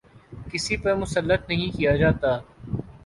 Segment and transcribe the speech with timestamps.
[0.51, 2.37] کسی پر مسلط نہیں کیا جاتا۔